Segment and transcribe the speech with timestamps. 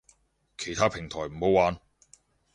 [0.57, 1.79] 其他平台唔好玩